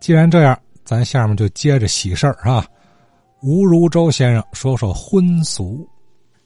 [0.00, 2.64] 既然这样，咱下面就接着喜事儿啊。
[3.42, 5.88] 吴如周先生说说婚俗。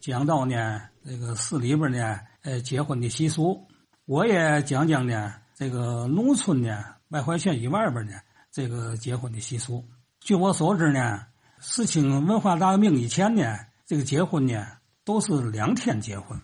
[0.00, 3.60] 讲到呢，这个市里边呢，呃，结婚的习俗，
[4.06, 8.12] 我也讲讲呢，这个农村呢，外环县以外边呢，
[8.50, 9.84] 这个结婚的习俗。
[10.20, 11.20] 据我所知呢，
[11.58, 14.64] 事情文化大革命以前呢，这个结婚呢
[15.04, 16.40] 都是两天结婚，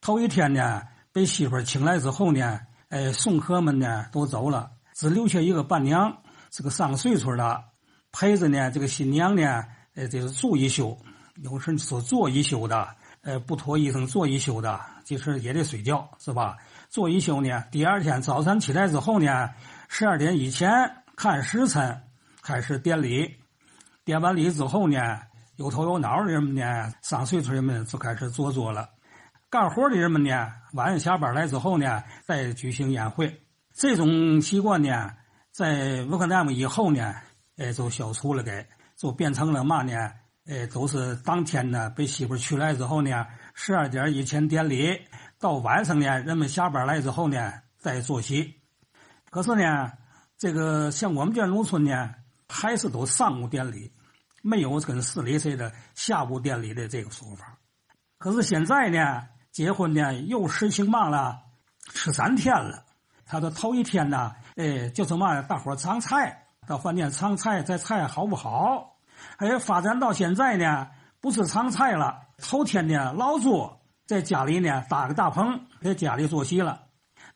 [0.00, 6.16] 头一天呢被媳妇请来之后呢，哎，送客们呢都走了，只留下一个伴娘，
[6.50, 7.64] 这个上岁数的，
[8.12, 9.64] 陪着呢这个新娘呢，
[9.94, 10.98] 呃，这是住一宿，
[11.36, 12.96] 有时说坐一宿的。
[13.22, 16.56] 呃，不脱衣裳坐一宿的，就是也得睡觉，是吧？
[16.88, 19.50] 坐一宿呢，第二天早晨起来之后呢，
[19.88, 20.70] 十二点以前
[21.16, 22.00] 看时辰
[22.40, 23.36] 开始典礼，
[24.06, 25.20] 典完礼之后呢，
[25.56, 28.88] 有头有脑的人们呢，上岁数人们就开始坐坐了，
[29.50, 33.42] 干活的人们呢，晚上下班来之后呢，再举行宴会。
[33.74, 35.10] 这种习惯呢，
[35.52, 37.14] 在乌克兰以后呢，
[37.56, 39.92] 哎，就消除了，给就变成了嘛呢？
[40.46, 45.00] 哎，都是当天呢，被媳妇娶来之后呢，十二点以前典礼，
[45.38, 48.60] 到晚上呢，人们下班来之后呢，再坐席。
[49.30, 49.92] 可是呢，
[50.38, 52.14] 这个像我们这农村呢，
[52.48, 53.92] 还是都上午典礼，
[54.42, 57.58] 没有跟市里似的下午典礼的这个说法。
[58.18, 61.40] 可是现在呢，结婚呢又实行嘛了，
[61.92, 62.84] 吃三天了。
[63.30, 68.96] 他的头一天呢，哎，就是嘛，大伙尝菜，到饭店尝菜，这菜好不好？
[69.36, 70.88] 哎，发展到现在呢，
[71.20, 72.22] 不是尝菜了。
[72.38, 76.82] 头天呢，老做在家里呢搭个大棚，在家里做席了。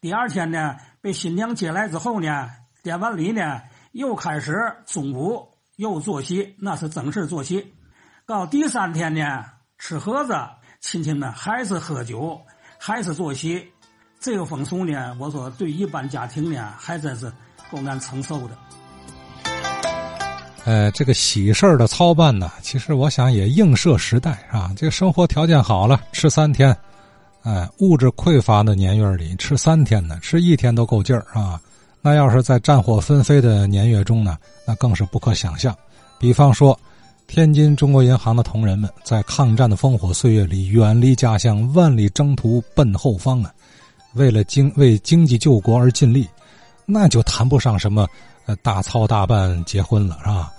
[0.00, 2.50] 第二天呢，被新娘接来之后呢，
[2.82, 4.52] 典完礼呢，又开始
[4.86, 7.72] 中午又做席，那是正式做席。
[8.26, 9.44] 到第三天呢，
[9.78, 10.34] 吃盒子，
[10.80, 12.40] 亲戚们还是喝酒，
[12.80, 13.70] 还是做席。
[14.24, 17.30] 这个风俗呢，我说对一般家庭呢，还真是
[17.70, 18.56] 够难承受的。
[20.64, 24.72] 呃，这个喜事的操办呢，其实我想也映射时代啊。
[24.74, 26.72] 这生活条件好了，吃三天；
[27.42, 31.60] 哎，物质匮乏的年月里，吃三天呢，吃一天都够劲儿啊。
[32.00, 35.76] 那要是在战火纷飞的年月中呢，那更是不可想象。
[36.18, 36.80] 比方说，
[37.26, 43.52] 天津中国银行的同仁们在抗战的烽火岁月里，远离家乡，万里征途奔后方啊，
[44.14, 46.28] 为了经为经济救国而尽力，
[46.86, 48.08] 那就谈不上什么。
[48.46, 50.52] 呃，大操大办结婚了是吧？